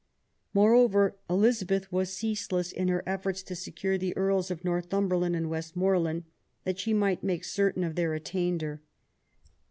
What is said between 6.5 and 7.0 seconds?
that she